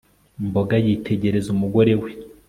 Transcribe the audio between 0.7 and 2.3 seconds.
yitegereza umugore we